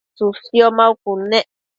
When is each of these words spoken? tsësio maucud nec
tsësio 0.17 0.67
maucud 0.77 1.21
nec 1.29 1.47